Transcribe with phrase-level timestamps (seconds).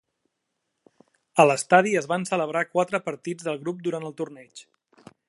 [1.43, 4.65] A l"estadi es van celebrar quatre partits del grup durant el torneig.